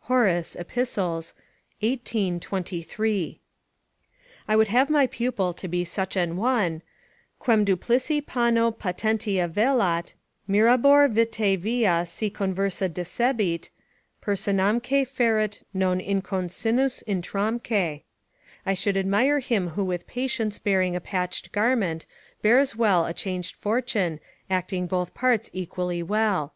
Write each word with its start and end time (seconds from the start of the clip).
Horace, 0.00 0.54
Ep., 0.54 0.70
xvii. 0.72 1.18
23.] 2.40 3.40
I 4.46 4.54
would 4.54 4.68
have 4.68 4.90
my 4.90 5.06
pupil 5.06 5.54
to 5.54 5.66
be 5.66 5.82
such 5.82 6.14
an 6.14 6.36
one, 6.36 6.82
"Quem 7.38 7.64
duplici 7.64 8.20
panno 8.20 8.70
patentia 8.70 9.48
velat, 9.48 10.12
Mirabor, 10.46 11.08
vitae 11.10 11.56
via 11.56 12.04
si 12.04 12.28
conversa 12.28 12.90
decebit, 12.92 13.70
Personamque 14.20 15.08
feret 15.08 15.62
non 15.72 16.00
inconcinnus 16.00 17.02
utramque." 17.08 18.02
["I 18.66 18.74
should 18.74 18.98
admire 18.98 19.38
him 19.38 19.68
who 19.68 19.86
with 19.86 20.06
patience 20.06 20.58
bearing 20.58 20.96
a 20.96 21.00
patched 21.00 21.50
garment, 21.50 22.04
bears 22.42 22.76
well 22.76 23.06
a 23.06 23.14
changed 23.14 23.56
fortune, 23.56 24.20
acting 24.50 24.86
both 24.86 25.14
parts 25.14 25.48
equally 25.54 26.02
well." 26.02 26.52